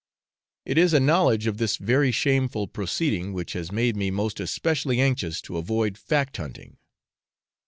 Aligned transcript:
It 0.65 0.79
is 0.79 0.93
a 0.95 0.99
knowledge 0.99 1.45
of 1.45 1.57
this 1.59 1.77
very 1.77 2.11
shameful 2.11 2.67
proceeding, 2.67 3.33
which 3.33 3.53
has 3.53 3.71
made 3.71 3.95
me 3.95 4.09
most 4.09 4.39
especially 4.39 4.99
anxious 4.99 5.39
to 5.41 5.57
avoid 5.57 5.95
fact 5.95 6.37
hunting. 6.37 6.77